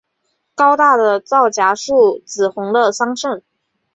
[0.55, 3.43] 高大的皂荚树，紫红的桑葚